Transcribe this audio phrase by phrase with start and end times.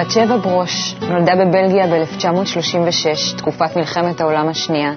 [0.00, 4.92] בת שבע ברוש נולדה בבלגיה ב-1936, תקופת מלחמת העולם השנייה.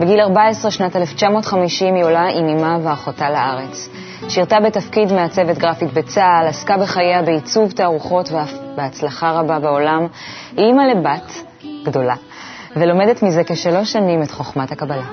[0.00, 3.88] בגיל 14, שנת 1950, היא עולה עם אמה ואחותה לארץ.
[4.28, 10.06] שירתה בתפקיד מעצבת גרפית בצה"ל, עסקה בחייה בעיצוב תערוכות ואף בהצלחה רבה בעולם.
[10.56, 11.32] היא אימא לבת
[11.84, 12.14] גדולה,
[12.76, 15.06] ולומדת מזה כשלוש שנים את חוכמת הקבלה.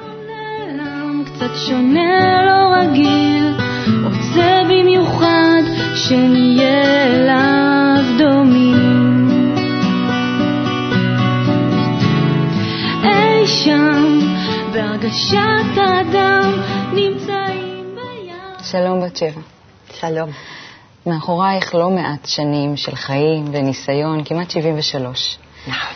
[1.26, 3.58] קצת שונה, לא רגיל,
[4.04, 5.62] רוצה במיוחד
[5.96, 8.77] שנהיה אליו דומים.
[13.48, 14.20] שם,
[14.74, 16.62] בהרגשת האדם,
[16.94, 18.36] נמצאים בים.
[18.64, 19.42] שלום בת שבע.
[19.94, 20.30] שלום.
[21.06, 25.38] מאחורייך לא מעט שנים של חיים וניסיון, כמעט 73.
[25.68, 25.96] נכון.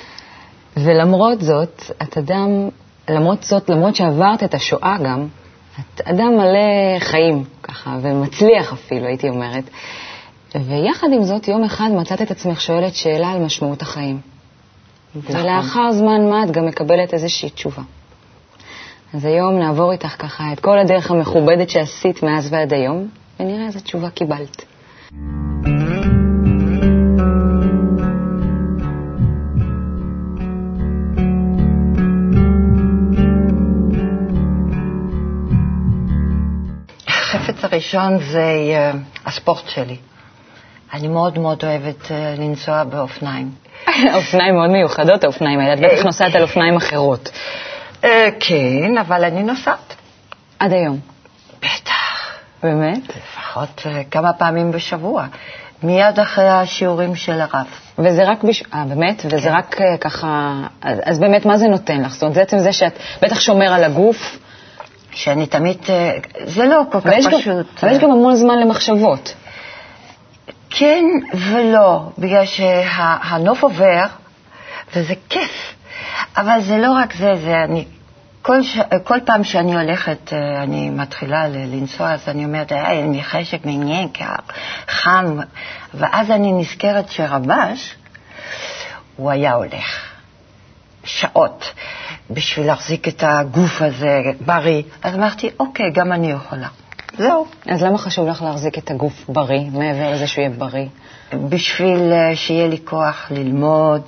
[0.77, 2.69] ולמרות זאת, את אדם,
[3.09, 5.27] למרות זאת, למרות שעברת את השואה גם,
[5.79, 9.63] את אדם מלא חיים, ככה, ומצליח אפילו, הייתי אומרת.
[10.55, 14.30] ויחד עם זאת, יום אחד מצאת את עצמך שואלת שאלה על משמעות החיים.
[15.15, 15.35] נכון.
[15.35, 17.81] ולאחר זמן מה את גם מקבלת איזושהי תשובה.
[19.13, 23.07] אז היום נעבור איתך ככה את כל הדרך המכובדת שעשית מאז ועד היום,
[23.39, 24.65] ונראה איזה תשובה קיבלת.
[37.07, 38.91] החפץ הראשון זה אה,
[39.25, 39.97] הספורט שלי.
[40.93, 43.51] אני מאוד מאוד אוהבת אה, לנסוע באופניים.
[44.17, 45.73] אופניים מאוד מיוחדות, האופניים האלה.
[45.73, 47.29] את בטח נוסעת על אופניים אחרות.
[48.03, 49.95] אה, כן, אבל אני נוסעת.
[50.59, 50.99] עד היום.
[51.59, 52.31] בטח.
[52.63, 53.01] באמת?
[53.09, 55.25] לפחות אה, כמה פעמים בשבוע.
[55.83, 57.65] מיד אחרי השיעורים של הרב.
[57.99, 58.63] וזה רק בש...
[58.73, 59.21] אה, באמת?
[59.25, 59.55] וזה כן.
[59.55, 60.53] רק אה, ככה...
[60.81, 62.13] אז, אז באמת, מה זה נותן לך?
[62.13, 64.37] זאת אומרת, זה עצם זה שאת בטח שומר על הגוף,
[65.11, 65.77] שאני תמיד...
[65.89, 66.11] אה,
[66.43, 67.65] זה לא כל כך פשוט.
[67.83, 69.33] אבל יש גם המון זמן למחשבות.
[70.81, 71.05] כן
[71.37, 74.03] ולא, בגלל שהנוף עובר,
[74.95, 75.73] וזה כיף.
[76.37, 77.85] אבל זה לא רק זה, זה אני...
[78.41, 78.77] כל, ש...
[79.03, 83.65] כל פעם שאני הולכת, אה, אני מתחילה לנסוע, אז אני אומרת, "אה, אין לי חשק
[83.65, 84.07] מעניין,
[84.87, 85.37] חם,
[85.93, 87.95] ואז אני נזכרת שרבש,
[89.15, 89.99] הוא היה הולך
[91.03, 91.73] שעות
[92.29, 94.83] בשביל להחזיק את הגוף הזה בריא.
[95.03, 96.67] אז אמרתי, אוקיי, גם אני יכולה.
[97.17, 97.47] זהו.
[97.65, 100.85] אז למה חשוב לך להחזיק את הגוף בריא, מעבר לזה שהוא יהיה בריא?
[101.33, 104.07] בשביל אה, שיהיה לי כוח ללמוד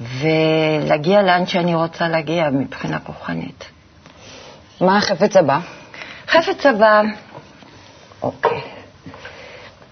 [0.00, 3.64] ולהגיע לאן שאני רוצה להגיע מבחינה רוחנית.
[4.80, 5.58] מה החפץ הבא?
[6.28, 7.02] חפץ הבא,
[8.22, 8.60] אוקיי,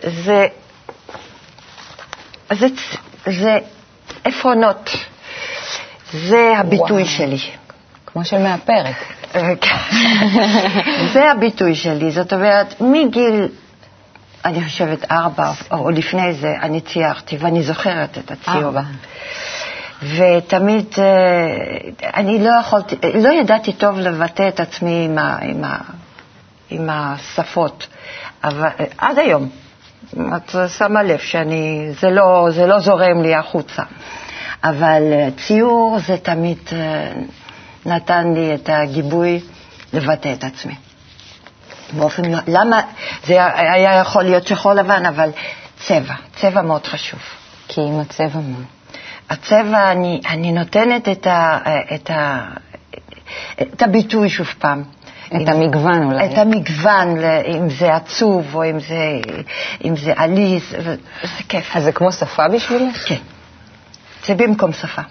[0.00, 0.46] זה,
[2.52, 2.66] זה,
[3.26, 3.58] זה
[4.24, 4.90] עפרונות.
[6.12, 7.04] זה הביטוי וואו.
[7.04, 7.38] שלי.
[8.06, 8.96] כמו של מאפרת.
[11.12, 13.48] זה הביטוי שלי, זאת אומרת, מגיל,
[14.44, 18.72] אני חושבת, ארבע, או לפני זה, אני ציירתי, ואני זוכרת את הציור.
[20.02, 25.78] ותמיד, אה, אני לא יכולתי, לא ידעתי טוב לבטא את עצמי עם, ה, עם, ה,
[26.70, 27.86] עם השפות,
[28.44, 28.68] אבל
[28.98, 29.48] עד היום,
[30.36, 33.82] את שמה לב שאני, זה לא, זה לא זורם לי החוצה.
[34.64, 37.12] אבל אה, ציור זה תמיד אה,
[37.86, 39.40] נתן לי את הגיבוי
[39.92, 40.74] לבטא את עצמי.
[41.92, 42.80] באופן, למה,
[43.26, 45.30] זה היה יכול להיות שחור לבן, אבל
[45.80, 47.20] צבע, צבע מאוד חשוב.
[47.68, 48.64] כי עם הצבע מה?
[49.30, 51.58] הצבע, אני, אני נותנת את, ה,
[51.94, 52.48] את, ה,
[53.62, 54.82] את הביטוי שוב פעם.
[55.26, 56.26] את אם- המגוון אולי.
[56.32, 57.18] את המגוון,
[57.56, 59.18] אם זה עצוב או אם זה,
[59.84, 60.96] אם זה עליז, זה
[61.48, 61.76] כיף.
[61.76, 63.08] אז זה כמו שפה בשבילך?
[63.08, 63.16] כן.
[64.26, 65.02] זה במקום שפה.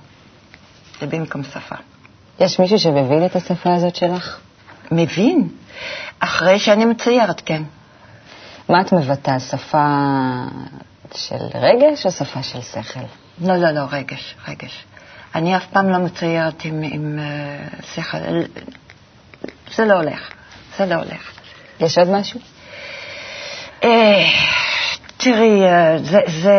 [0.99, 1.75] זה במקום שפה.
[2.41, 4.39] יש מישהו שמבין את השפה הזאת שלך?
[4.91, 5.47] מבין?
[6.19, 7.63] אחרי שאני מציירת, כן.
[8.69, 9.39] מה את מבטאה?
[9.39, 9.97] שפה
[11.15, 12.99] של רגש או שפה של שכל?
[13.41, 14.85] לא, לא, לא, רגש, רגש.
[15.35, 18.17] אני אף פעם לא מציירת עם, עם uh, שכל.
[19.75, 20.31] זה לא הולך.
[20.77, 21.31] זה לא הולך.
[21.79, 22.39] יש עוד משהו?
[23.83, 24.25] אה,
[25.17, 26.57] תראי, אה, זה, זה,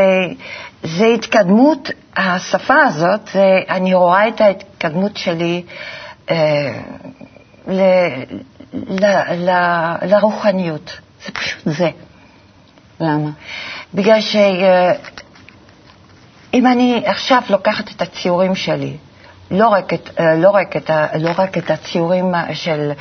[0.82, 3.30] זה התקדמות, השפה הזאת,
[3.68, 5.62] אני רואה את ההתקדמות שלי
[6.30, 6.80] אה,
[7.68, 7.80] ל,
[8.74, 9.04] ל,
[9.34, 9.50] ל,
[10.02, 10.98] לרוחניות.
[11.26, 11.88] זה פשוט זה.
[13.00, 13.30] למה?
[13.94, 14.96] בגלל שאם
[16.66, 18.96] אני עכשיו לוקחת את הציורים שלי,
[19.50, 22.92] לא רק את, אה, לא רק את, לא רק את הציורים של,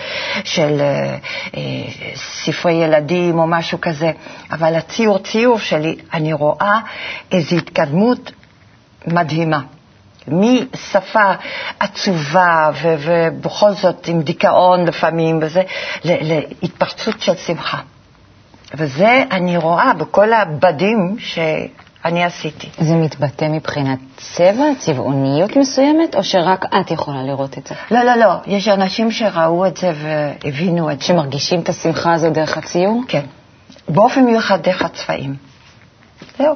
[0.43, 1.17] של אה,
[1.57, 1.61] אה,
[2.15, 4.11] ספרי ילדים או משהו כזה,
[4.51, 6.79] אבל הציור ציור שלי, אני רואה
[7.31, 8.31] איזו התקדמות
[9.07, 9.59] מדהימה.
[10.27, 11.31] משפה
[11.79, 15.63] עצובה ו- ובכל זאת עם דיכאון לפעמים וזה,
[16.05, 17.77] ל- להתפרצות של שמחה.
[18.73, 21.15] וזה אני רואה בכל הבדים
[22.05, 22.69] אני עשיתי.
[22.79, 27.75] זה מתבטא מבחינת צבע, צבעוניות מסוימת, או שרק את יכולה לראות את זה?
[27.91, 31.05] לא, לא, לא, יש אנשים שראו את זה והבינו את זה.
[31.05, 33.01] שמרגישים את השמחה הזו דרך הציור?
[33.07, 33.25] כן.
[33.89, 35.35] באופן מיוחד דרך הצבעים.
[36.37, 36.55] זהו.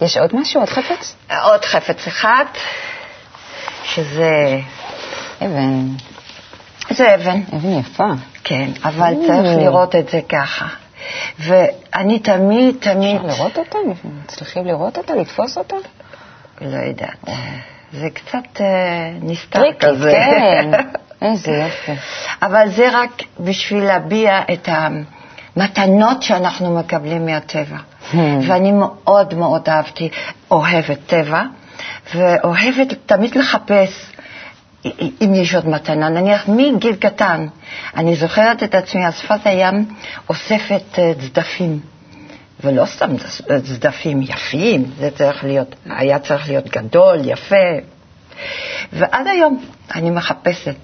[0.00, 0.60] יש עוד משהו?
[0.60, 1.16] עוד חפץ?
[1.42, 2.44] עוד חפץ אחד,
[3.84, 4.58] שזה...
[5.42, 5.86] אבן.
[6.90, 7.40] זה אבן.
[7.56, 8.04] אבן יפה.
[8.44, 9.26] כן, אבל Mm.
[9.26, 10.66] צריך לראות את זה ככה.
[11.38, 13.16] ואני תמיד, תמיד...
[13.16, 13.78] אפשר לראות אותה?
[14.24, 15.14] מצליחים לראות אותה?
[15.14, 15.76] לתפוס אותה?
[16.60, 17.24] לא יודעת.
[17.92, 18.66] זה קצת אה,
[19.22, 20.12] נסתר tricky, כזה.
[20.12, 20.70] כן.
[21.28, 21.92] איזה יופי.
[22.42, 23.10] אבל זה רק
[23.40, 24.68] בשביל להביע את
[25.60, 27.76] המתנות שאנחנו מקבלים מהטבע.
[27.76, 28.16] Hmm.
[28.48, 30.08] ואני מאוד מאוד אהבתי,
[30.50, 31.42] אוהבת טבע,
[32.14, 34.12] ואוהבת תמיד לחפש
[35.20, 36.08] אם יש עוד מתנה.
[36.08, 37.46] נניח מגיל קטן,
[37.96, 39.94] אני זוכרת את עצמי על שפת הים
[40.28, 41.80] אוספת אה, צדפים.
[42.64, 43.10] ולא סתם
[43.64, 47.56] צדפים יפים, זה צריך להיות, היה צריך להיות גדול, יפה.
[48.92, 49.64] ועד היום
[49.94, 50.76] אני מחפשת.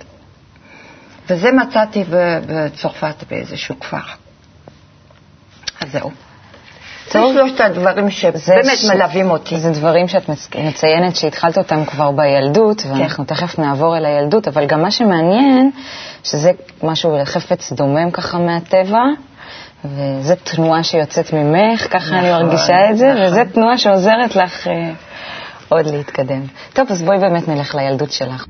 [1.30, 4.23] וזה מצאתי בצרפת באיזשהו כפר.
[5.84, 6.10] אז זהו.
[7.12, 7.20] זה.
[7.34, 8.40] שלושת הדברים שבאמת
[8.78, 9.58] ש- מלווים אותי.
[9.58, 14.66] זה דברים שאת מצ- מציינת שהתחלת אותם כבר בילדות, ואנחנו תכף נעבור אל הילדות, אבל
[14.66, 15.70] גם מה שמעניין,
[16.24, 16.50] שזה
[16.82, 18.98] משהו לחפץ דומם ככה מהטבע,
[19.84, 23.24] וזו תנועה שיוצאת ממך, ככה אני נכון, מרגישה את זה, נכון.
[23.26, 24.90] וזו תנועה שעוזרת לך אה,
[25.68, 26.42] עוד להתקדם.
[26.72, 28.44] טוב, אז בואי באמת נלך לילדות שלך.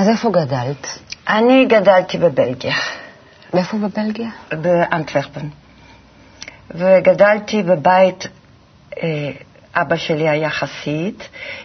[0.00, 0.98] אז איפה גדלת?
[1.28, 2.74] אני גדלתי בבלגיה,
[3.52, 4.28] ואיפה בבלגיה?
[4.52, 5.48] באנטוורפן.
[6.70, 8.26] וגדלתי בבית,
[9.02, 9.30] אה,
[9.74, 11.14] אבא שלי היה חסיד,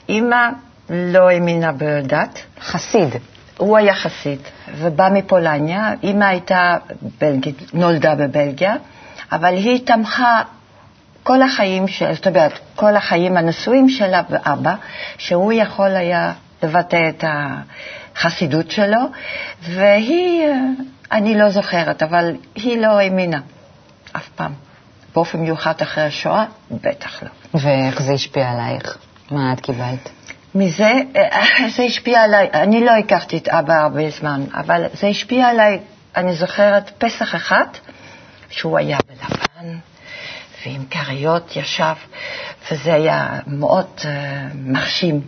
[0.10, 0.50] אימא
[0.90, 2.42] לא האמינה בדת.
[2.62, 3.10] חסיד.
[3.58, 4.40] הוא היה חסיד,
[4.76, 5.94] ובא מפולניה.
[6.04, 6.78] אימא הייתה
[7.22, 8.76] בלגית, נולדה בבלגיה,
[9.32, 10.42] אבל היא תמכה
[11.24, 14.76] כל החיים, של, זאת אומרת, כל החיים הנשואים שלה ואבא,
[15.18, 16.34] שהוא יכול היה
[16.64, 17.24] לבטא את
[18.16, 19.00] החסידות שלו,
[19.62, 20.54] והיא, אה,
[21.12, 23.40] אני לא זוכרת, אבל היא לא האמינה
[24.16, 24.54] אף פעם.
[25.16, 27.30] באופן מיוחד אחרי השואה, בטח לא.
[27.54, 28.98] ואיך זה השפיע עלייך?
[29.32, 30.10] מה את קיבלת?
[30.56, 31.46] מזה, אה,
[31.76, 35.80] זה השפיע עליי, אני לא הכרתי את אבא הרבה זמן, אבל זה השפיע עליי,
[36.16, 37.66] אני זוכרת פסח אחד,
[38.50, 39.78] שהוא היה בלבן,
[40.66, 41.96] ועם כריות ישב,
[42.72, 44.06] וזה היה מאוד uh,
[44.56, 45.22] מרשים.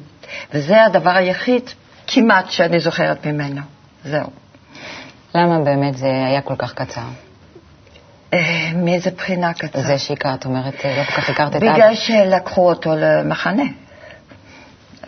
[0.54, 1.69] וזה הדבר היחיד
[2.07, 3.62] כמעט שאני זוכרת ממנו.
[4.06, 4.30] זהו.
[5.36, 7.01] למה באמת זה היה כל כך קצר?
[8.33, 9.81] אה, מאיזה בחינה קצר?
[9.81, 11.74] זה שהכרת, אומרת, לא כל כך הכרת את אבא.
[11.74, 13.63] בגלל שלקחו אותו למחנה.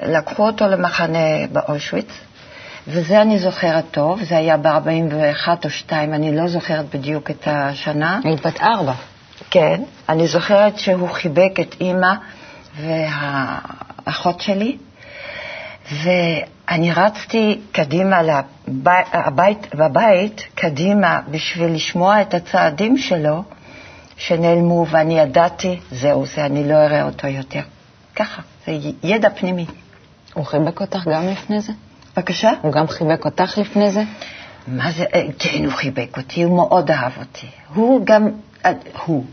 [0.03, 2.09] לקחו אותו למחנה באושוויץ,
[2.87, 8.19] וזה אני זוכרת טוב, זה היה ב-41 או 2, אני לא זוכרת בדיוק את השנה.
[8.23, 8.93] היית בת ארבע.
[9.49, 12.13] כן, אני זוכרת שהוא חיבק את אימא
[12.75, 14.77] והאחות שלי,
[15.91, 23.43] ואני רצתי קדימה לבית, הבית, בבית, קדימה, בשביל לשמוע את הצעדים שלו
[24.17, 27.61] שנעלמו, ואני ידעתי, זהו זה, אני לא אראה אותו יותר.
[28.15, 29.65] ככה, זה ידע פנימי.
[30.33, 31.73] הוא חיבק אותך גם לפני זה?
[32.17, 32.51] בבקשה?
[32.61, 34.03] הוא גם חיבק אותך לפני זה?
[34.67, 37.47] מה זה, אה, כן, הוא חיבק אותי, הוא מאוד אהב אותי.
[37.73, 38.29] הוא גם,
[38.65, 38.71] אה,
[39.05, 39.25] הוא,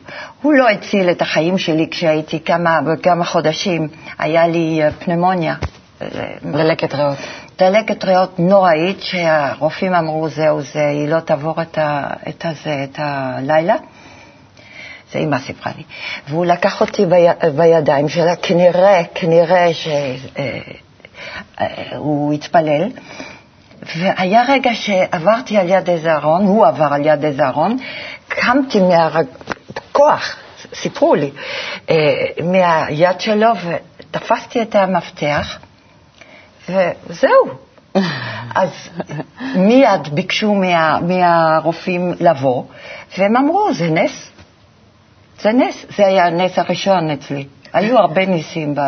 [0.42, 3.88] הוא לא הציל את החיים שלי כשהייתי כמה, כמה חודשים,
[4.18, 5.54] היה לי אה, פנמוניה.
[6.02, 6.08] אה,
[6.42, 7.18] דלקת ריאות.
[7.58, 12.98] דלקת ריאות נוראית, שהרופאים אמרו, זהו זה, היא לא תעבור את, ה, את, הזה, את
[12.98, 13.74] הלילה.
[15.12, 15.82] זה אימא סיפרה לי.
[16.28, 17.26] והוא לקח אותי בי,
[17.56, 19.70] בידיים שלה, כנראה, כנראה
[22.00, 22.88] שהוא התפלל.
[23.96, 27.76] והיה רגע שעברתי על יד איזה ארון, הוא עבר על יד איזה ארון,
[28.28, 30.36] קמתי מהכוח,
[30.74, 31.30] סיפרו לי,
[31.90, 31.94] אה,
[32.42, 33.48] מהיד שלו,
[34.10, 35.58] ותפסתי את המפתח,
[36.68, 37.66] וזהו.
[38.54, 38.70] אז
[39.56, 42.64] מיד ביקשו מה, מהרופאים לבוא,
[43.18, 44.30] והם אמרו, זה נס.
[45.40, 47.46] זה נס, זה היה הנס הראשון אצלי.
[47.72, 48.80] היו הרבה ניסים ב,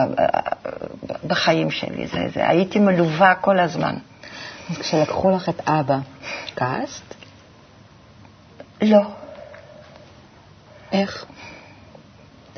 [1.26, 3.94] בחיים שלי, זה, זה, הייתי מלווה כל הזמן.
[4.70, 5.98] אז כשלקחו לך את אבא,
[6.56, 7.14] כעסת?
[8.82, 9.00] לא.
[10.92, 11.24] איך?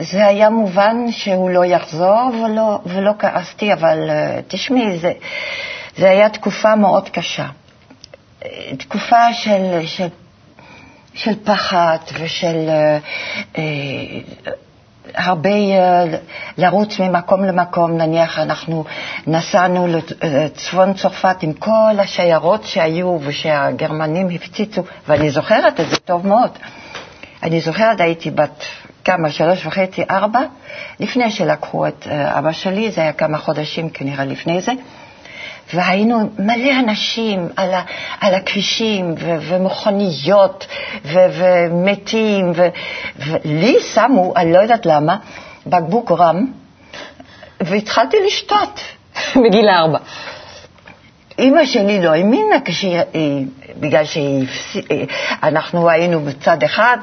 [0.01, 5.13] זה היה מובן שהוא לא יחזור ולא, ולא כעסתי, אבל uh, תשמעי, זה,
[5.97, 7.47] זה היה תקופה מאוד קשה.
[8.79, 10.09] תקופה של, של,
[11.15, 12.69] של פחד ושל...
[13.55, 13.59] Uh, uh,
[15.15, 16.05] הרבה אה,
[16.59, 18.85] לרוץ ממקום למקום, נניח אנחנו
[19.27, 19.87] נסענו
[20.23, 26.51] לצפון צרפת עם כל השיירות שהיו ושהגרמנים הפציצו, ואני זוכרת את זה טוב מאוד.
[27.43, 28.65] אני זוכרת, הייתי בת
[29.05, 30.41] כמה, שלוש וחצי, ארבע,
[31.01, 34.73] לפני שלקחו את אה, אבא שלי, זה היה כמה חודשים כנראה לפני זה.
[35.75, 37.83] והיינו מלא אנשים על, ה,
[38.21, 40.67] על הכבישים, ו, ומכוניות,
[41.05, 42.69] ו, ומתים, ו,
[43.27, 45.17] ולי שמו, אני לא יודעת למה,
[45.67, 46.47] בקבוק רם,
[47.61, 48.81] והתחלתי לשתות.
[49.45, 49.99] בגיל ארבע.
[51.41, 52.57] אימא שלי לא האמינה,
[53.81, 56.97] בגלל שאנחנו היינו בצד אחד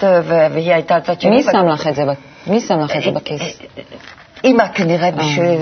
[0.54, 1.32] והיא הייתה צד שני.
[1.32, 2.04] מי שם לך את זה,
[2.48, 3.60] מי שם לך את זה בכיס?
[4.44, 5.60] אימא כנראה בשביל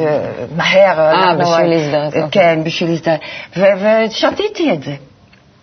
[0.55, 0.99] מהר.
[0.99, 2.15] אה, בשביל להזדרז.
[2.15, 2.29] אוקיי.
[2.31, 3.19] כן, בשביל להזדרז.
[3.57, 4.95] ושתיתי את זה.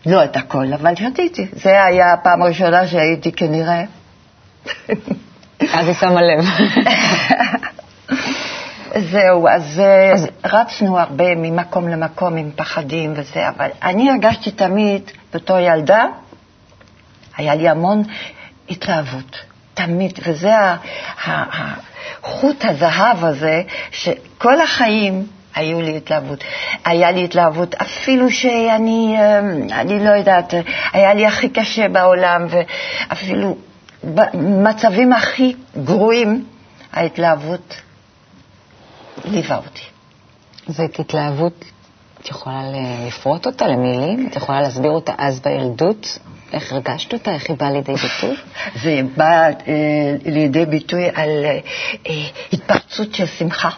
[0.07, 1.47] לא את הכל, אבל שתיתי.
[1.53, 3.83] זה היה הפעם הראשונה שהייתי כנראה.
[5.73, 6.45] אז היא שמה לב.
[8.99, 9.83] זהו, אז,
[10.15, 16.07] אז רצנו הרבה ממקום למקום עם פחדים וזה, אבל אני הרגשתי תמיד, בתור ילדה,
[17.37, 18.03] היה לי המון
[18.71, 19.41] התלהבות,
[19.75, 20.53] תמיד, וזה
[22.23, 26.45] חוט הזהב הזה, שכל החיים היו לי התלהבות.
[26.85, 29.17] היה לי התלהבות אפילו שאני,
[29.73, 30.55] אני לא יודעת,
[30.93, 33.57] היה לי הכי קשה בעולם, ואפילו
[34.05, 36.45] במצבים הכי גרועים,
[36.93, 37.83] ההתלהבות
[39.25, 39.83] ליווה אותי.
[40.69, 41.65] זאת התלהבות,
[42.21, 42.63] את יכולה
[43.07, 44.29] לפרוט אותה למילים?
[44.31, 46.19] את יכולה להסביר אותה אז בילדות?
[46.53, 47.35] איך הרגשת אותה?
[47.35, 48.37] איך היא באה לידי ביטוי?
[48.83, 49.51] זה בא אה,
[50.25, 51.59] לידי ביטוי על אה,
[52.09, 53.71] אה, התפרצות של שמחה.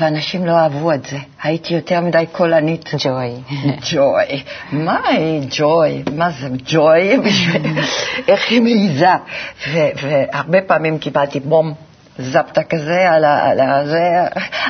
[0.00, 1.18] ואנשים לא אהבו את זה.
[1.42, 2.94] הייתי יותר מדי קולנית.
[2.98, 3.30] ג'וי.
[3.90, 4.42] ג'וי.
[4.72, 5.00] מה
[5.50, 6.02] ג'וי?
[6.16, 7.16] מה זה ג'וי?
[8.28, 9.14] איך היא מעיזה?
[10.02, 11.74] והרבה פעמים קיבלתי בום
[12.18, 14.00] זפטה כזה על, ה, על, ה, זה,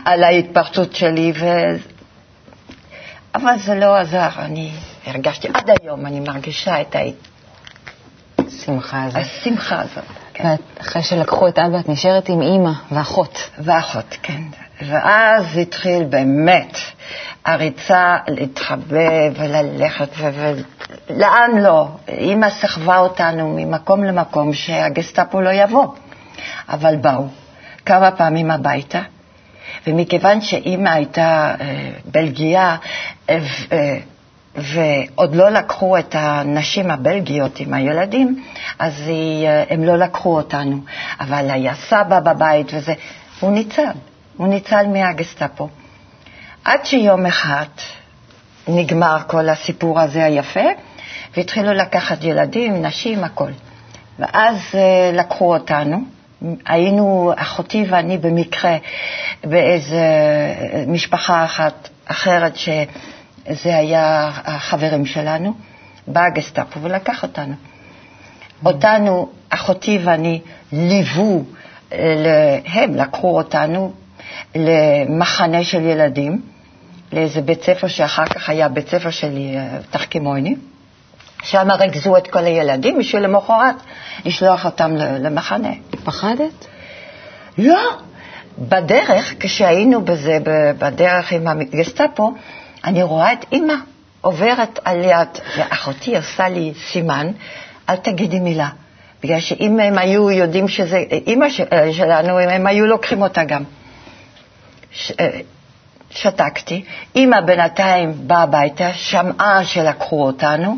[0.04, 1.46] על ההתפרצות שלי, ו...
[3.34, 4.70] אבל זה לא עזר, אני
[5.06, 6.96] הרגשתי, עד היום אני מרגישה את
[8.38, 9.20] השמחה הזאת.
[9.20, 10.54] השמחה הזאת, כן.
[10.78, 13.50] ואחרי שלקחו את אבא, את נשארת עם אימא ואחות.
[13.58, 14.42] ואחות, כן.
[14.82, 16.78] ואז התחיל באמת
[17.44, 21.88] הריצה להתחבא וללכת, ולאן לא.
[22.08, 25.86] אימא סחבה אותנו ממקום למקום שהגסטאפו לא יבוא.
[26.68, 27.26] אבל באו
[27.86, 29.00] כמה פעמים הביתה,
[29.86, 32.76] ומכיוון שאימא הייתה אה, בלגיה,
[33.30, 33.38] אה,
[33.72, 33.98] אה,
[34.56, 38.44] ועוד לא לקחו את הנשים הבלגיות עם הילדים,
[38.78, 40.80] אז היא, אה, הם לא לקחו אותנו.
[41.20, 42.94] אבל היה סבא בבית וזה,
[43.40, 43.82] הוא ניצל,
[44.36, 45.68] הוא ניצל מהגסטאפו.
[46.64, 47.66] עד שיום אחד
[48.68, 50.64] נגמר כל הסיפור הזה היפה,
[51.36, 53.50] והתחילו לקחת ילדים, נשים, הכל.
[54.18, 55.98] ואז אה, לקחו אותנו,
[56.66, 58.76] היינו, אחותי ואני במקרה,
[59.44, 60.04] באיזה
[60.86, 65.54] משפחה אחת אחרת, שזה היה החברים שלנו,
[66.06, 67.54] בא הגסטאפו ולקח אותנו.
[68.64, 70.40] אותנו, אחותי ואני,
[70.72, 71.44] ליוו,
[72.64, 73.92] הם לקחו אותנו
[74.54, 76.42] למחנה של ילדים,
[77.12, 79.38] לאיזה בית ספר שאחר כך היה בית ספר של
[79.90, 80.56] תחכימויני.
[81.42, 83.74] שם ריכזו את כל הילדים בשביל למחרת
[84.24, 85.72] לשלוח אותם למחנה.
[86.04, 86.66] פחדת?
[87.58, 87.80] לא.
[88.58, 90.38] בדרך, כשהיינו בזה,
[90.78, 92.34] בדרך עם הגסטאפו,
[92.84, 93.74] אני רואה את אימא
[94.20, 95.28] עוברת על יד,
[95.58, 97.26] ואחותי עושה לי סימן,
[97.88, 98.68] אל תגידי מילה.
[99.22, 103.62] בגלל שאם הם היו יודעים שזה אימא אה, שלנו, הם היו לוקחים אותה גם.
[104.92, 105.40] ש, אה,
[106.10, 106.84] שתקתי.
[107.14, 110.76] אימא בינתיים באה הביתה, שמעה שלקחו אותנו,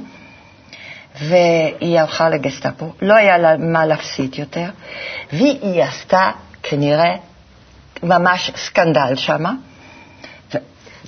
[1.21, 4.67] והיא הלכה לגסטאפו, לא היה לה מה להפסיד יותר,
[5.33, 6.31] והיא עשתה
[6.63, 7.17] כנראה
[8.03, 9.45] ממש סקנדל שם.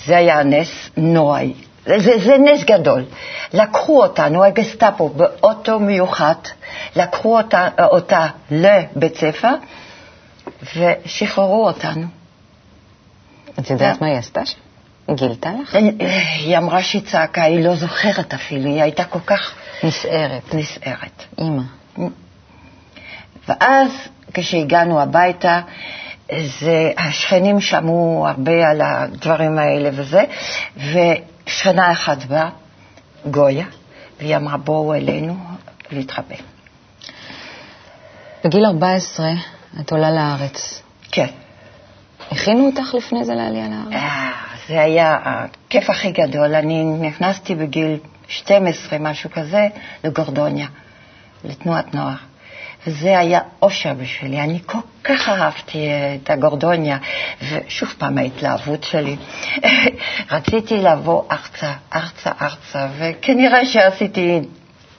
[0.07, 1.53] זה היה נס נוראי.
[1.87, 3.05] זה, זה נס גדול.
[3.53, 6.35] לקחו אותנו, הגסטאפו, באוטו מיוחד,
[6.97, 9.55] לקחו אותה, אותה לבית ספר
[10.77, 12.07] ושחררו אותנו.
[13.59, 14.59] את יודעת מה היא עשתה שם?
[15.15, 15.77] גילתה לך?
[16.37, 19.55] היא אמרה שהיא צעקה, היא לא זוכרת אפילו, היא הייתה כל כך...
[19.85, 20.55] נסערת.
[20.55, 21.25] נסערת.
[21.39, 21.63] אימא.
[23.49, 23.91] ואז
[24.35, 25.61] כשהגענו הביתה,
[26.61, 30.25] זה, השכנים שמעו הרבה על הדברים האלה וזה,
[30.77, 32.49] ושכנה אחת באה,
[33.31, 33.67] גויה,
[34.19, 35.37] והיא אמרה, בואו אלינו
[35.91, 36.37] להתחבא.
[38.45, 39.27] בגיל 14
[39.81, 40.83] את עולה לארץ.
[41.13, 41.27] כן.
[42.33, 43.93] הכינו אותך לפני זה לעלייה לארץ?
[44.71, 46.55] אה, זה היה הכיף הכי גדול.
[46.55, 47.99] אני נכנסתי בגיל
[48.29, 49.69] 12, משהו כזה,
[50.05, 50.67] לגורדוניה,
[51.45, 52.15] לתנועת נוער.
[52.87, 54.41] וזה היה אושר בשבילי.
[54.41, 56.99] אני כל כך אהבתי את הגורדוניה,
[57.51, 59.17] ושוב פעם ההתלהבות שלי.
[60.31, 64.41] רציתי לבוא ארצה, ארצה, ארצה, וכנראה שעשיתי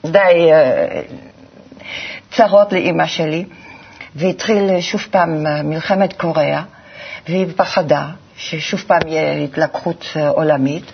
[0.06, 1.02] די אה,
[2.32, 3.46] צרות לאימא שלי,
[4.16, 6.64] והתחיל שוב פעם מלחמת קוריאה,
[7.28, 8.08] והיא פחדה
[8.42, 10.92] ששוב פעם יהיה התלקחות אה, עולמית,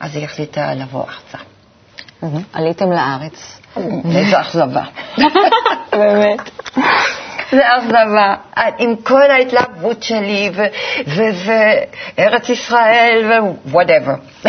[0.00, 1.38] אז היא החליטה לבוא ארצה.
[2.52, 3.60] עליתם לארץ.
[4.14, 4.82] איזו אכזבה.
[5.92, 6.40] באמת.
[7.50, 8.34] זה אכזבה,
[8.78, 10.50] עם כל ההתלהבות שלי
[12.16, 14.48] וארץ ישראל ו-whatever.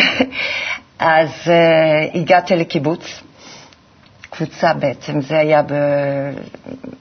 [0.98, 3.20] אז uh, הגעתי לקיבוץ,
[4.30, 5.62] קבוצה בעצם, זה היה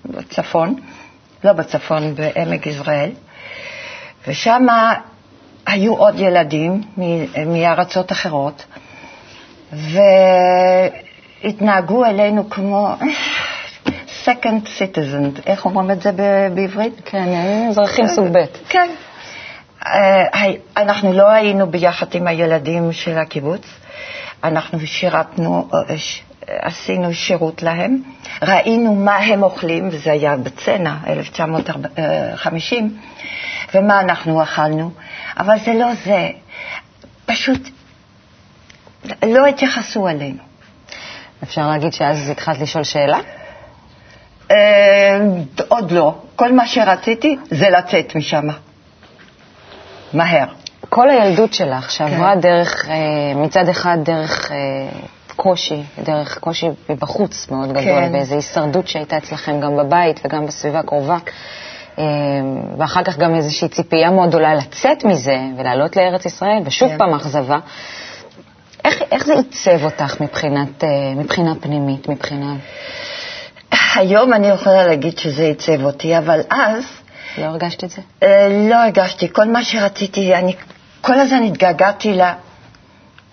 [0.06, 0.76] בצפון,
[1.44, 3.12] לא בצפון, בעמק יזרעאל,
[4.28, 4.66] ושם
[5.70, 6.82] היו עוד ילדים
[7.48, 8.66] מארצות אחרות,
[11.44, 12.96] והתנהגו אלינו כמו
[14.26, 16.12] second citizen, איך אומרים את זה
[16.54, 17.02] בעברית?
[17.06, 17.28] כן,
[17.70, 18.46] אזרחים סוג ב'.
[18.70, 18.90] כן.
[19.86, 23.66] אה, אנחנו לא היינו ביחד עם הילדים של הקיבוץ,
[24.44, 25.96] אנחנו שירתנו, אה,
[26.62, 28.02] עשינו שירות להם,
[28.42, 32.98] ראינו מה הם אוכלים, וזה היה בצנע, 1950,
[33.76, 34.92] ומה אנחנו אכלנו,
[35.40, 36.30] אבל זה לא זה,
[37.26, 37.70] פשוט
[39.24, 40.44] לא התייחסו אלינו.
[41.44, 43.20] אפשר להגיד שאז התחלת לשאול שאלה?
[44.52, 45.20] אה,
[45.68, 46.16] עוד לא.
[46.36, 48.48] כל מה שרציתי זה לצאת משם.
[50.14, 50.46] מהר.
[50.90, 52.40] כל הילדות שלך שעברה כן.
[52.40, 52.96] דרך, אה,
[53.36, 54.58] מצד אחד דרך אה,
[55.36, 58.12] קושי, דרך קושי מבחוץ מאוד גדול, כן.
[58.12, 61.18] באיזו הישרדות שהייתה אצלכם גם בבית וגם בסביבה הקרובה,
[62.78, 66.98] ואחר כך גם איזושהי ציפייה מאוד גדולה לצאת מזה ולעלות לארץ ישראל, ושוב כן.
[66.98, 67.60] פעם אכזבה.
[68.86, 70.84] איך, איך זה עיצב אותך מבחינת,
[71.16, 72.56] מבחינה פנימית, מבחינה...
[73.96, 76.84] היום אני יכולה להגיד שזה עיצב אותי, אבל אז...
[77.38, 78.02] לא הרגשת את זה?
[78.24, 79.34] אה, לא הרגשתי.
[79.34, 80.54] כל מה שרציתי, אני
[81.02, 82.18] כל הזמן התגעגעתי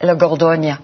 [0.02, 0.74] לגורדוניה.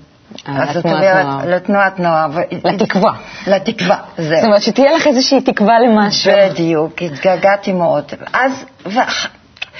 [0.48, 2.28] אה, אז זאת אומרת, לתנועת נוער.
[2.64, 3.12] לתקווה.
[3.46, 4.36] לתקווה, זהו.
[4.36, 6.32] זאת אומרת, שתהיה לך איזושהי תקווה למשהו.
[6.50, 8.04] בדיוק, התגעגעתי מאוד.
[8.32, 8.64] אז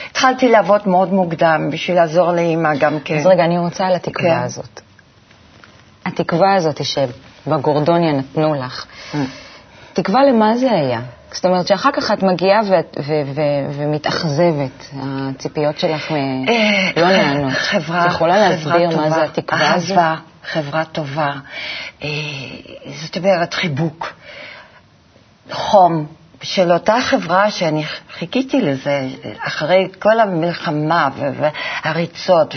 [0.09, 3.19] התחלתי לעבוד מאוד מוקדם בשביל לעזור לאימא גם כן.
[3.19, 4.43] אז רגע, אני רוצה על התקווה כן.
[4.45, 4.81] הזאת.
[6.07, 8.87] התקווה הזאת שבגורדוניה נתנו לך.
[9.13, 9.17] Mm.
[9.93, 11.01] תקווה למה זה היה?
[11.33, 12.61] זאת אומרת שאחר כך את מגיעה
[13.77, 17.53] ומתאכזבת, הציפיות שלך אה, לא נענות.
[17.53, 19.95] חברה, את יכולה להסביר מה זה התקווה הזו?
[19.95, 21.31] אהבה, חברה טובה,
[22.03, 22.09] אה,
[22.95, 24.13] זאת אומרת חיבוק,
[25.51, 26.07] חום.
[26.43, 31.09] של אותה חברה שאני חיכיתי לזה אחרי כל המלחמה
[31.85, 32.55] והריצות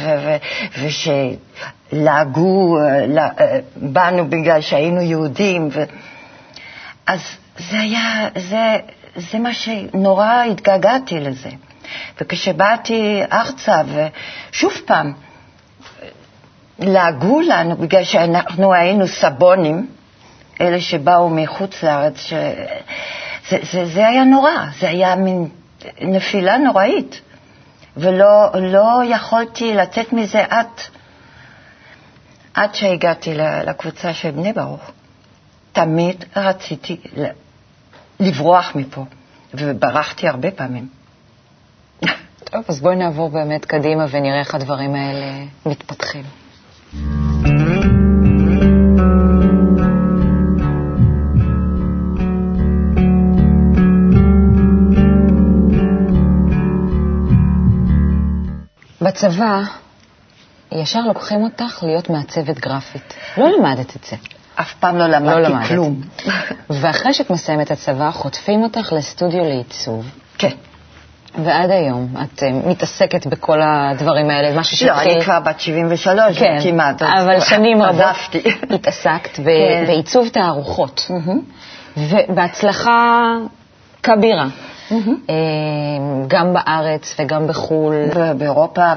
[1.91, 5.69] ושלעגו אה, בנו בגלל שהיינו יהודים.
[7.07, 7.21] אז
[7.57, 8.77] זה היה, זה,
[9.15, 11.49] זה מה שנורא התגעגעתי לזה.
[12.21, 13.81] וכשבאתי ארצה,
[14.51, 15.13] ושוב פעם,
[16.79, 19.87] לעגו לנו, בגלל שאנחנו היינו סבונים,
[20.61, 22.33] אלה שבאו מחוץ לארץ, ש...
[23.49, 25.49] זה, זה, זה היה נורא, זה היה מין
[26.01, 27.21] נפילה נוראית,
[27.97, 30.67] ולא לא יכולתי לצאת מזה עד,
[32.53, 33.33] עד שהגעתי
[33.65, 34.91] לקבוצה של בני ברוך.
[35.71, 36.97] תמיד רציתי
[38.19, 39.05] לברוח מפה,
[39.53, 40.87] וברחתי הרבה פעמים.
[42.43, 46.23] טוב, אז בואי נעבור באמת קדימה ונראה איך הדברים האלה מתפתחים.
[59.15, 59.61] בצבא
[60.71, 63.13] ישר לוקחים אותך להיות מעצבת גרפית.
[63.37, 64.15] לא למדת את זה.
[64.55, 65.67] אף פעם לא למדתי לא למדת.
[65.67, 66.01] כלום.
[66.69, 70.05] ואחרי שאת מסיימת את הצבא, חוטפים אותך לסטודיו לעיצוב.
[70.37, 70.51] כן.
[71.43, 75.11] ועד היום את uh, מתעסקת בכל הדברים האלה, משהו שהתחיל...
[75.11, 77.01] לא, אני כבר בת 73 כן, כמעט.
[77.01, 78.35] אבל שנים רבות
[78.69, 79.83] התעסקת ב- כן.
[79.87, 81.99] בעיצוב תערוכות, mm-hmm.
[81.99, 83.21] ובהצלחה
[84.03, 84.47] כבירה.
[84.91, 85.31] Mm-hmm.
[86.27, 87.93] גם בארץ וגם בחו"ל.
[88.37, 88.93] באירופה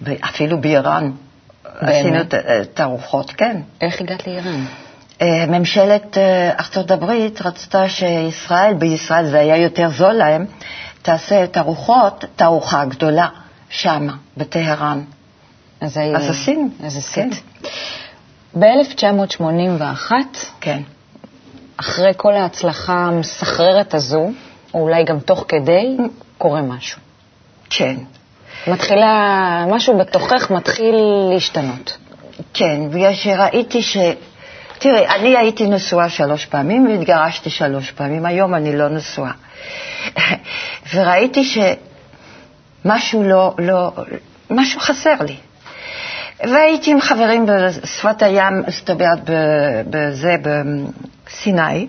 [0.00, 1.10] ואפילו באיראן.
[1.80, 2.18] עשינו
[2.74, 3.60] תערוכות, כן.
[3.80, 4.64] איך הגעת לאיראן?
[5.22, 10.46] אה, ממשלת אה, ארצות הברית רצתה שישראל, בישראל זה היה יותר זול להם,
[11.02, 13.28] תעשה תערוכות, תערוכה גדולה,
[13.70, 15.00] שמה, בטהרן.
[15.80, 16.16] אז, היו...
[16.16, 16.68] אז עשינו.
[16.84, 17.34] אז עשית.
[17.34, 17.68] כן.
[18.60, 20.12] ב-1981,
[20.60, 20.82] כן.
[21.76, 24.30] אחרי כל ההצלחה המסחררת הזו,
[24.76, 25.96] או אולי גם תוך כדי,
[26.38, 27.00] קורה משהו.
[27.70, 27.96] כן.
[28.66, 30.94] מתחילה, משהו בתוכך מתחיל
[31.32, 31.96] להשתנות.
[32.54, 33.96] כן, בגלל שראיתי ש,
[34.78, 39.30] תראי, אני הייתי נשואה שלוש פעמים והתגרשתי שלוש פעמים, היום אני לא נשואה.
[40.94, 41.44] וראיתי
[42.84, 43.92] שמשהו לא, לא,
[44.50, 45.36] משהו חסר לי.
[46.40, 49.18] והייתי עם חברים בשפת הים, זאת אומרת,
[49.90, 50.36] בזה,
[51.26, 51.86] בסיני,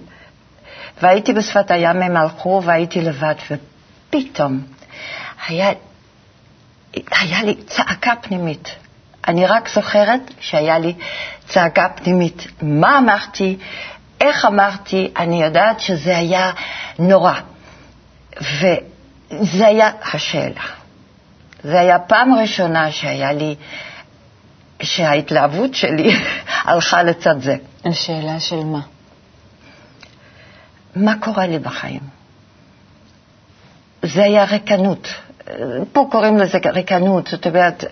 [1.02, 4.62] והייתי בשפת הים, הם הלכו והייתי לבד, ופתאום
[5.48, 5.70] היה,
[6.94, 8.76] היה לי צעקה פנימית.
[9.28, 10.94] אני רק זוכרת שהיה לי
[11.48, 12.48] צעקה פנימית.
[12.62, 13.58] מה אמרתי,
[14.22, 16.52] איך אמרתי, אני יודעת שזה היה
[17.00, 17.34] נורא.
[18.42, 20.64] וזה היה השאלה.
[21.64, 23.56] זה היה פעם ראשונה שהיה לי,
[24.82, 26.16] שההתלהבות שלי
[26.66, 27.56] הלכה לצד זה.
[27.86, 28.80] השאלה של מה?
[30.98, 32.00] מה קורה לי בחיים?
[34.04, 35.08] זה היה ריקנות.
[35.92, 37.84] פה קוראים לזה ריקנות, זאת אומרת,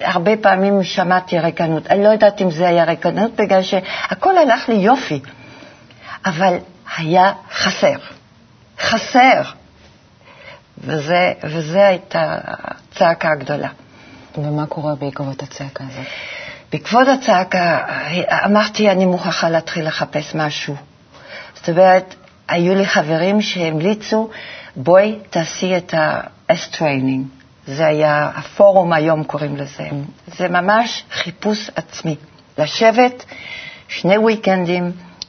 [0.00, 1.86] הרבה פעמים שמעתי ריקנות.
[1.86, 5.20] אני לא יודעת אם זה היה ריקנות, בגלל שהכל הלך לי יופי,
[6.24, 6.56] אבל
[6.96, 7.96] היה חסר.
[8.80, 9.42] חסר.
[10.78, 13.68] וזה, וזה הייתה הצעקה הגדולה.
[14.38, 16.06] ומה קורה בעקבות הצעקה הזאת?
[16.72, 17.78] בעקבות הצעקה
[18.44, 20.76] אמרתי, אני מוכרחה להתחיל לחפש משהו.
[21.54, 22.14] זאת אומרת,
[22.52, 24.30] היו לי חברים שהמליצו,
[24.76, 27.22] בואי תעשי את ה-S training.
[27.66, 29.88] זה היה, הפורום היום קוראים לזה.
[30.26, 32.16] זה ממש חיפוש עצמי.
[32.58, 33.24] לשבת
[33.88, 34.82] שני weekendים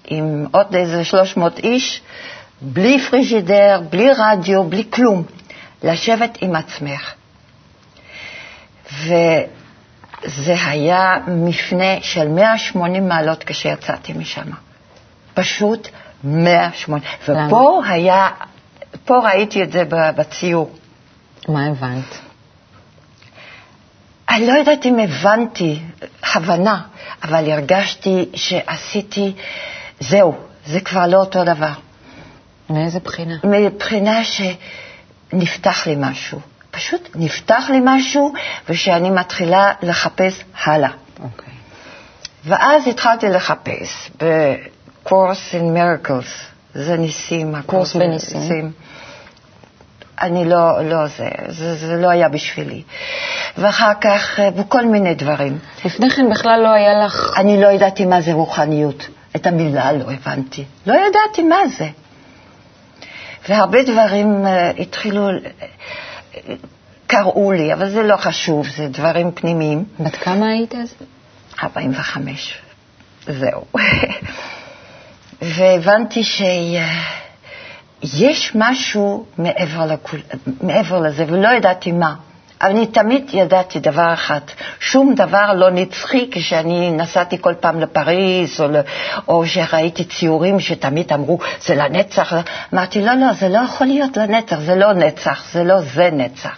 [0.07, 2.01] עם עוד איזה 300 איש,
[2.61, 5.23] בלי פריג'ידר, בלי רדיו, בלי כלום.
[5.83, 7.13] לשבת עם עצמך.
[8.93, 14.49] וזה היה מפנה של 180 מעלות כשיצאתי משם.
[15.33, 15.87] פשוט
[16.23, 17.03] 180.
[17.23, 18.27] ופה היה,
[19.05, 20.75] פה ראיתי את זה בציור.
[21.47, 22.19] מה הבנת?
[24.29, 25.79] אני לא יודעת אם הבנתי
[26.33, 26.81] הבנה,
[27.23, 29.33] אבל הרגשתי שעשיתי,
[29.99, 31.71] זהו, זה כבר לא אותו דבר.
[32.69, 33.35] מאיזה בחינה?
[33.43, 36.39] מבחינה שנפתח לי משהו.
[36.71, 38.33] פשוט נפתח לי משהו,
[38.69, 40.89] ושאני מתחילה לחפש הלאה.
[41.23, 41.53] אוקיי.
[42.45, 44.11] ואז התחלתי לחפש
[45.05, 46.29] ב-Course in Miracles,
[46.73, 47.55] זה ניסים.
[47.65, 48.71] קורס בניסים.
[50.21, 52.83] אני לא, לא זה, זה, זה לא היה בשבילי.
[53.57, 55.59] ואחר כך, אה, בכל מיני דברים.
[55.85, 57.33] לפני כן בכלל לא היה לך...
[57.37, 59.07] אני לא ידעתי מה זה רוחניות.
[59.35, 60.65] את המילה לא הבנתי.
[60.87, 61.87] לא ידעתי מה זה.
[63.49, 66.37] והרבה דברים uh, התחילו, uh,
[67.07, 69.85] קראו לי, אבל זה לא חשוב, זה דברים פנימיים.
[69.99, 70.93] בת כמה היית אז?
[71.63, 72.61] 45.
[73.27, 73.63] זהו.
[75.43, 76.23] והבנתי
[78.03, 80.19] שיש משהו מעבר, לכול,
[80.61, 82.15] מעבר לזה, ולא ידעתי מה.
[82.61, 84.39] אבל אני תמיד ידעתי דבר אחד,
[84.79, 88.67] שום דבר לא נצחי כשאני נסעתי כל פעם לפריז, או,
[89.27, 92.33] או שראיתי ציורים שתמיד אמרו, זה לנצח.
[92.73, 96.57] אמרתי, לא, לא, זה לא יכול להיות לנצח, זה לא נצח, זה לא זה נצח.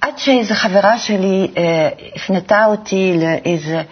[0.00, 3.82] עד שאיזו חברה שלי אה, הפנתה אותי לאיזה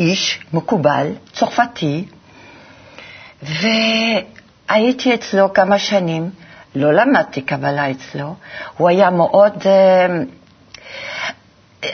[0.00, 2.04] איש מקובל, צרפתי,
[3.44, 6.30] והייתי אצלו כמה שנים.
[6.74, 8.34] לא למדתי קבלה אצלו,
[8.76, 10.06] הוא היה מאוד, אה,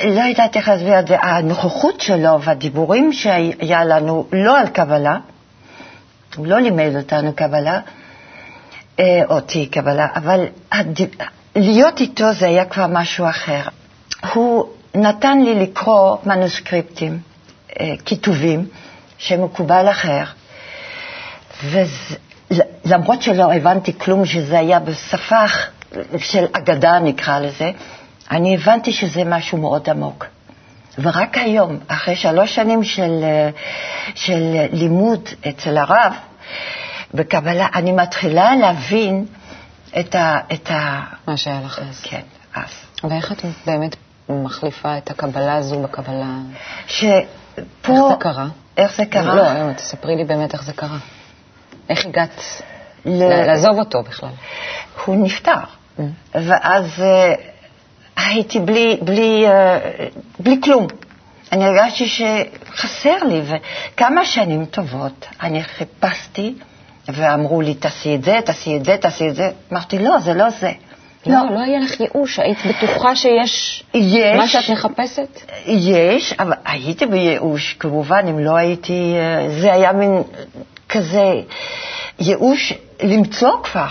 [0.05, 5.17] לא יודעת איך להסביר את זה, הנוכחות שלו והדיבורים שהיה לנו, לא על קבלה,
[6.37, 7.81] הוא לא לימד אותנו קבלה,
[9.01, 10.47] אה, אותי קבלה, אבל.
[11.57, 13.63] להיות איתו זה היה כבר משהו אחר.
[14.35, 17.19] הוא נתן לי לקרוא מנוסקריפטים,
[17.81, 18.67] אה, כיתובים,
[19.19, 20.23] שמקובל אחר,
[21.65, 25.45] וזה, למרות שלא הבנתי כלום, שזה היה בשפה
[26.19, 27.71] של אגדה נקרא לזה,
[28.31, 30.27] אני הבנתי שזה משהו מאוד עמוק.
[30.99, 33.25] ורק היום, אחרי שלוש שנים של,
[34.15, 36.13] של לימוד אצל הרב,
[37.15, 39.27] בקבלה, אני מתחילה להבין
[40.01, 40.39] את ה...
[40.53, 41.01] את ה...
[41.27, 42.01] מה שהיה לך אז.
[42.03, 42.21] כן,
[42.55, 42.71] אז.
[43.05, 43.97] ואיך את באמת
[44.29, 46.35] מחליפה את הקבלה הזו בקבלה?
[46.87, 47.13] שפה...
[47.87, 48.47] איך זה קרה?
[48.77, 49.35] איך זה קרה?
[49.35, 50.99] לא, תספרי לי באמת איך זה קרה.
[51.91, 52.43] איך הגעת
[53.05, 53.23] ל...
[53.47, 54.31] לעזוב אותו בכלל?
[55.05, 55.61] הוא נפטר,
[56.01, 56.03] Mm.
[56.35, 57.41] ואז uh,
[58.17, 59.51] הייתי בלי, בלי, uh,
[60.39, 60.87] בלי כלום.
[61.53, 66.55] אני הרגשתי שחסר לי, וכמה שנים טובות אני חיפשתי,
[67.09, 69.51] ואמרו לי, תעשי את זה, תעשי את זה, תעשי את זה.
[69.73, 70.73] אמרתי, לא, זה לא זה.
[71.27, 75.41] לא, לא היה לך ייאוש, היית בטוחה שיש יש, מה שאת מחפשת?
[75.67, 79.15] יש, אבל הייתי בייאוש, כמובן, אם לא הייתי...
[79.17, 80.23] אה, זה היה מין
[80.91, 81.33] כזה
[82.19, 82.73] ייאוש
[83.03, 83.87] למצוא כבר.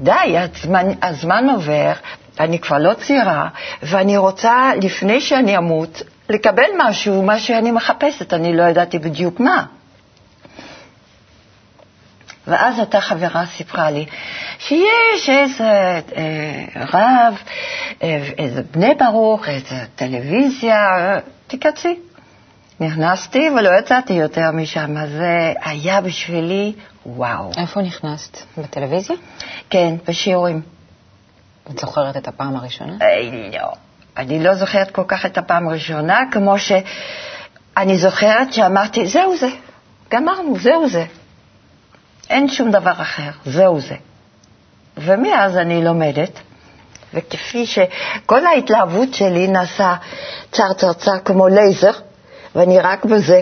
[0.00, 1.92] די, הזמן, הזמן עובר,
[2.40, 3.48] אני כבר לא צעירה,
[3.82, 9.64] ואני רוצה, לפני שאני אמות, לקבל משהו, מה שאני מחפשת, אני לא ידעתי בדיוק מה.
[12.46, 14.06] ואז אותה חברה סיפרה לי
[14.58, 17.42] שיש איזה אה, רב,
[18.02, 20.78] אה, איזה בני ברוך, איזה טלוויזיה,
[21.46, 21.98] תיכנסי.
[22.80, 26.72] נכנסתי ולא יצאתי יותר משם, אז זה היה בשבילי
[27.06, 27.50] וואו.
[27.56, 28.38] איפה נכנסת?
[28.58, 29.16] בטלוויזיה?
[29.70, 30.62] כן, בשיעורים.
[31.70, 32.96] את זוכרת את הפעם הראשונה?
[33.02, 33.72] אה, לא.
[34.16, 39.48] אני לא זוכרת כל כך את הפעם הראשונה, כמו שאני זוכרת שאמרתי, זהו זה,
[40.10, 41.04] גמרנו, זהו זה.
[42.30, 43.96] אין שום דבר אחר, זהו זה.
[44.96, 46.40] ומאז אני לומדת,
[47.14, 49.96] וכפי שכל ההתלהבות שלי נעשה
[50.52, 51.92] צר צר צר כמו לייזר,
[52.54, 53.40] ואני רק בזה.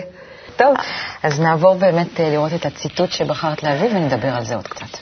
[0.55, 0.75] טוב,
[1.23, 4.97] אז נעבור באמת אה, לראות את הציטוט שבחרת להביא ונדבר על זה עוד קצת.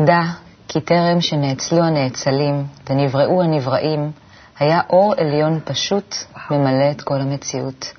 [0.00, 0.20] דע
[0.68, 4.10] כי טרם שנאצלו הנאצלים ונבראו הנבראים,
[4.58, 6.14] היה אור עליון פשוט
[6.50, 7.92] ממלא את כל המציאות,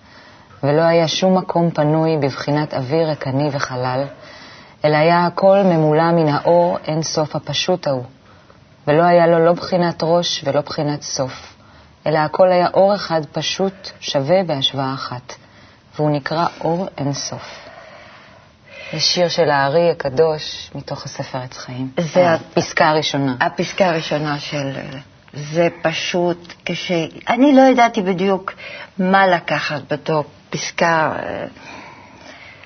[0.63, 4.03] ולא היה שום מקום פנוי בבחינת אוויר ריקני וחלל,
[4.85, 8.03] אלא היה הכל ממולא מן האור אין סוף הפשוט ההוא,
[8.87, 11.53] ולא היה לו לא בחינת ראש ולא בחינת סוף,
[12.07, 15.33] אלא הכל היה אור אחד פשוט שווה בהשוואה אחת,
[15.95, 17.69] והוא נקרא אור אין סוף.
[18.93, 21.91] זה שיר של הארי הקדוש מתוך הספר עץ חיים.
[21.99, 23.35] זה הפסקה הראשונה.
[23.41, 24.71] הפסקה הראשונה של...
[25.33, 26.91] זה פשוט כש...
[27.29, 28.53] אני לא ידעתי בדיוק
[28.97, 31.45] מה לקחת בתור פסקה, אה,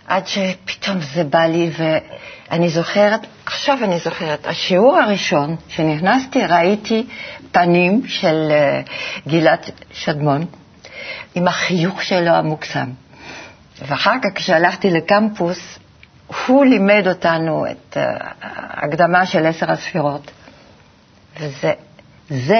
[0.08, 7.08] עד שפתאום זה בא לי, ואני זוכרת, עכשיו אני זוכרת, השיעור הראשון שנכנסתי, ראיתי
[7.52, 8.82] פנים של אה,
[9.28, 9.60] גלעד
[9.91, 10.46] שדמון,
[11.36, 12.89] עם החיוך שלו המוקסם.
[13.88, 15.80] ואחר כך כשהלכתי לקמפוס,
[16.48, 18.04] הוא לימד אותנו את אה,
[18.41, 20.32] ההקדמה של עשר הספירות,
[21.39, 21.72] וזה,
[22.30, 22.60] זה,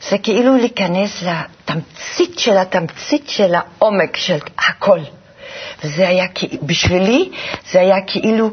[0.00, 4.98] זה כאילו להיכנס לתמצית של התמצית של העומק של הכל.
[5.84, 6.24] וזה היה,
[6.62, 7.30] בשבילי,
[7.70, 8.50] זה היה כאילו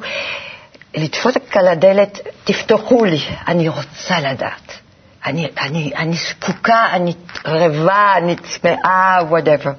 [0.95, 4.79] לדפוק על הדלת, תפתחו לי, אני רוצה לדעת.
[5.25, 7.13] אני, אני, אני זקוקה, אני
[7.45, 9.69] רעבה, אני צמאה, whatever.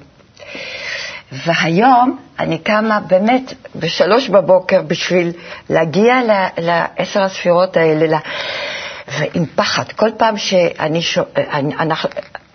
[1.31, 5.31] והיום אני קמה באמת בשלוש בבוקר בשביל
[5.69, 6.15] להגיע
[6.57, 8.19] לעשר הספירות האלה,
[9.07, 9.91] ועם פחד.
[9.91, 11.17] כל פעם שאני, ש...
[11.37, 12.09] אני, אנחנו,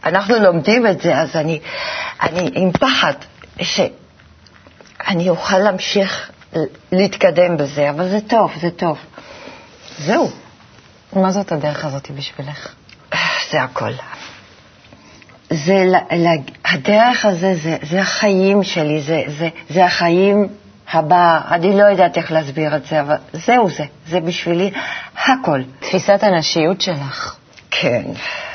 [0.05, 1.61] אנחנו לומדים את זה, אז אני,
[2.23, 3.13] אני עם פחד
[3.63, 6.31] שאני אוכל להמשיך
[6.93, 8.99] להתקדם בזה, אבל זה טוב, זה טוב.
[9.99, 10.31] זהו.
[11.13, 12.75] מה זאת הדרך הזאת בשבילך?
[13.51, 13.93] זה הכל.
[15.51, 15.85] זה,
[16.65, 20.49] הדרך הזה, זה, זה החיים שלי, זה, זה, זה החיים
[20.91, 24.71] הבא, אני לא יודעת איך להסביר את זה, אבל זהו זה, זה בשבילי
[25.17, 25.63] הכל.
[25.81, 27.37] תפיסת הנשיות שלך.
[27.71, 28.03] כן.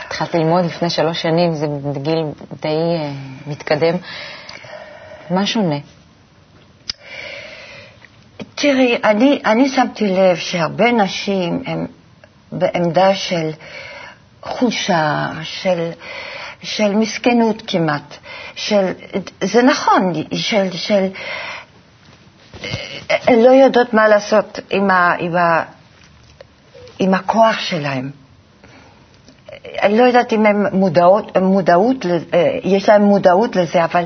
[0.05, 2.23] התחלת ללמוד לפני שלוש שנים, זה בגיל
[2.61, 3.95] די uh, מתקדם.
[5.29, 5.75] מה שונה?
[8.55, 11.85] תראי, אני, אני שמתי לב שהרבה נשים הן
[12.51, 13.49] בעמדה של
[14.41, 15.91] חולשה, של...
[16.63, 18.17] של מסכנות כמעט,
[18.55, 18.91] של,
[19.41, 21.07] זה נכון, של, של
[23.09, 25.63] הן לא יודעות מה לעשות עם, ה, עם, ה,
[26.99, 28.09] עם הכוח שלהן.
[29.81, 32.05] אני לא יודעת אם הן מודעות, מודעות,
[32.63, 34.03] יש להן מודעות לזה, אבל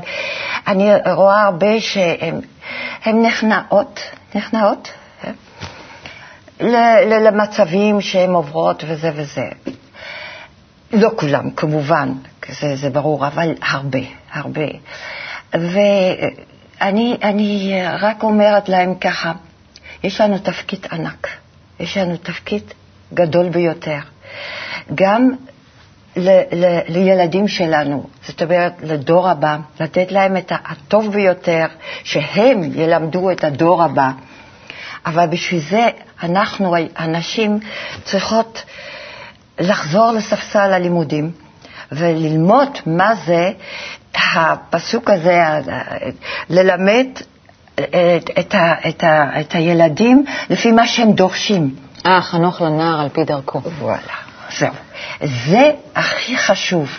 [0.66, 2.40] אני רואה הרבה שהן
[3.06, 4.00] נכנעות,
[4.34, 4.92] נכנעות
[7.20, 9.44] למצבים שהן עוברות וזה וזה.
[10.92, 12.12] לא כולם, כמובן,
[12.60, 13.98] זה, זה ברור, אבל הרבה,
[14.32, 14.66] הרבה.
[15.54, 16.30] ואני
[16.82, 19.32] אני רק אומרת להם ככה,
[20.02, 21.28] יש לנו תפקיד ענק,
[21.80, 22.62] יש לנו תפקיד
[23.14, 23.98] גדול ביותר.
[24.94, 25.30] גם
[26.16, 31.66] ל, ל, לילדים שלנו, זאת אומרת, לדור הבא, לתת להם את הטוב ביותר,
[32.04, 34.10] שהם ילמדו את הדור הבא.
[35.06, 35.86] אבל בשביל זה
[36.22, 37.58] אנחנו, הנשים,
[38.04, 38.62] צריכות
[39.58, 41.32] לחזור לספסל הלימודים
[41.92, 43.52] וללמוד מה זה
[44.14, 45.40] הפסוק הזה,
[46.50, 47.06] ללמד
[47.74, 48.54] את, את,
[48.88, 49.04] את,
[49.40, 51.74] את הילדים לפי מה שהם דורשים.
[52.06, 53.60] אה, חנוך לנער על פי דרכו.
[53.78, 53.98] וואלה,
[54.58, 54.72] זהו.
[55.20, 56.98] זה הכי חשוב.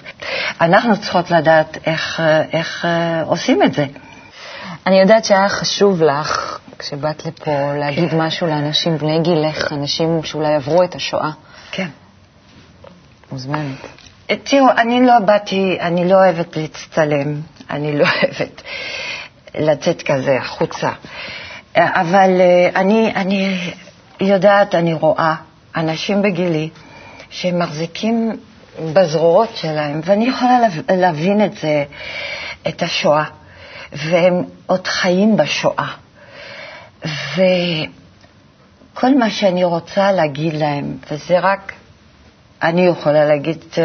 [0.61, 2.21] אנחנו צריכות לדעת איך,
[2.53, 3.85] איך אה, עושים את זה.
[4.87, 8.21] אני יודעת שהיה חשוב לך, כשבאת לפה, להגיד כן.
[8.21, 11.31] משהו לאנשים בני גילך, אנשים שאולי עברו את השואה.
[11.71, 11.87] כן.
[13.31, 14.02] מוזמנת.
[14.43, 18.61] תראו, אני לא באתי, אני לא אוהבת להצטלם, אני לא אוהבת
[19.55, 20.89] לצאת כזה החוצה.
[21.75, 23.57] אבל אה, אני, אני
[24.19, 25.35] יודעת, אני רואה
[25.75, 26.69] אנשים בגילי
[27.29, 28.31] שמחזיקים
[28.93, 31.83] בזרועות שלהם, ואני יכולה להב- להבין את זה,
[32.67, 33.23] את השואה,
[33.93, 34.33] והם
[34.65, 35.87] עוד חיים בשואה.
[37.35, 41.73] וכל מה שאני רוצה להגיד להם, וזה רק
[42.63, 43.77] אני יכולה להגיד uh,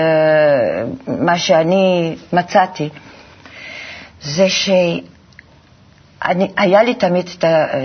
[1.07, 2.89] מה שאני מצאתי,
[4.23, 5.03] זה שהיה
[6.83, 7.45] לי תמיד את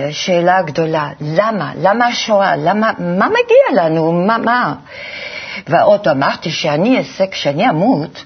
[0.10, 1.72] השאלה הגדולה, למה?
[1.82, 2.56] למה השואה?
[2.56, 4.12] למה, מה מגיע לנו?
[4.12, 4.38] מה?
[4.38, 4.76] מה?
[5.68, 8.24] ועוד אמרתי שאני אעשה, כשאני אמות,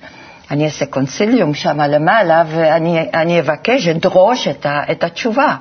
[0.51, 5.55] אני אעשה קונסיליום שם למעלה ואני אבקש, אדרוש את, את התשובה.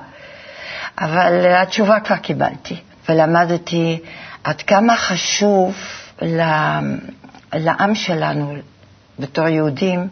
[0.99, 2.75] אבל התשובה כבר קיבלתי,
[3.09, 3.99] ולמדתי
[4.43, 5.75] עד כמה חשוב
[7.53, 8.55] לעם שלנו,
[9.19, 10.07] בתור יהודים,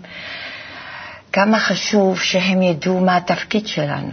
[1.33, 4.11] כמה חשוב שהם ידעו מה התפקיד שלנו.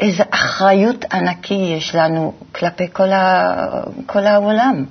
[0.00, 3.54] איזו אחריות ענקי יש לנו כלפי כל, ה,
[4.06, 4.84] כל העולם,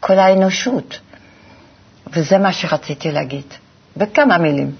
[0.00, 1.00] כל האנושות.
[2.12, 3.44] וזה מה שרציתי להגיד,
[3.96, 4.72] בכמה מילים.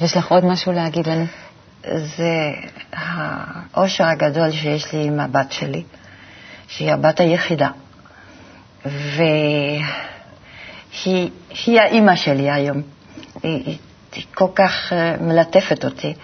[0.00, 1.26] יש לך עוד משהו להגיד לנו?
[1.84, 2.50] זה
[2.92, 5.82] האושר הגדול שיש לי עם הבת שלי,
[6.68, 7.68] שהיא הבת היחידה.
[8.86, 9.80] והיא
[11.80, 12.82] האימא שלי היום.
[13.42, 13.78] היא, היא,
[14.14, 16.14] היא כל כך uh, מלטפת אותי.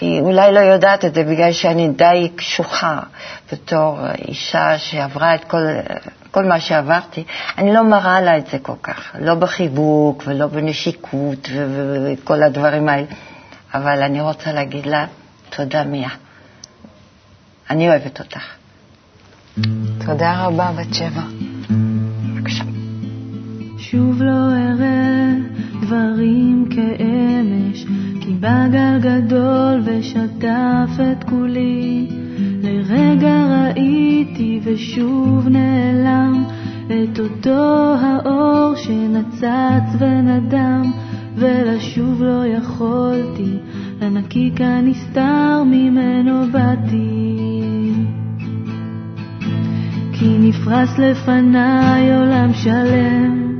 [0.00, 3.00] היא אולי לא יודעת את זה בגלל שאני די קשוחה
[3.52, 3.98] בתור
[4.28, 5.62] אישה שעברה את כל,
[6.30, 7.24] כל מה שעברתי.
[7.58, 13.06] אני לא מראה לה את זה כל כך, לא בחיבוק ולא בנשיקות וכל הדברים האלה.
[13.74, 15.06] אבל אני רוצה להגיד לה
[15.50, 16.08] תודה, מיה.
[17.70, 18.44] אני אוהבת אותך.
[20.06, 21.22] תודה רבה, בת שבע.
[23.90, 25.34] שוב לא אראה
[25.82, 27.84] דברים כאמש,
[28.20, 32.08] כי בא גל גדול ושטף את כולי.
[32.62, 36.44] לרגע ראיתי ושוב נעלם
[36.86, 40.92] את אותו האור שנצץ ונדם,
[41.36, 43.56] ולשוב לא יכולתי,
[44.02, 47.38] לנקיק הנסתר ממנו באתי.
[50.12, 53.57] כי נפרס לפניי עולם שלם,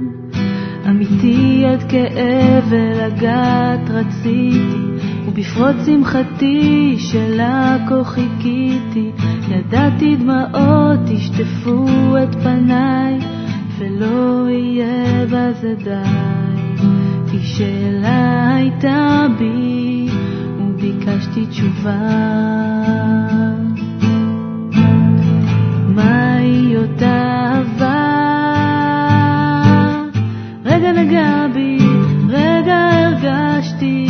[0.91, 9.11] אמיתי עד כאב ולגעת רציתי, ובפרוץ שמחתי שלה כה חיכיתי,
[9.49, 11.87] ידעתי דמעות ישטפו
[12.23, 13.19] את פניי,
[13.79, 16.83] ולא יהיה בזה די.
[17.31, 20.09] כי שאלה הייתה בי,
[20.61, 21.99] וביקשתי תשובה.
[25.89, 27.23] מהי אותה
[27.55, 28.08] אהבה?
[31.09, 31.79] רגע בי,
[32.29, 34.09] רגע הרגשתי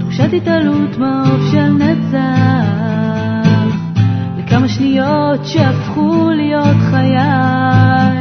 [0.00, 2.66] תחושת התעלות מעוף של נצח
[4.38, 8.11] לכמה שניות שהפכו להיות חיי